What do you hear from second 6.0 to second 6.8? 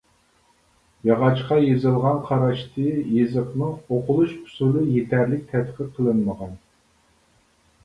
قىلىنمىغان.